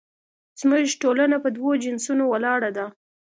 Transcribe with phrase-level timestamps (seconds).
[0.59, 2.85] زموږ ټولنه په دوو جنسونو ولاړه ده